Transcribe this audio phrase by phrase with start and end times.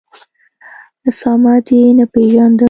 [1.09, 2.57] اسامه دي نه پېژاند